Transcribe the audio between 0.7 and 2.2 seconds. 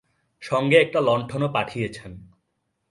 একটা লণ্ঠনও পাঠিয়েছেন।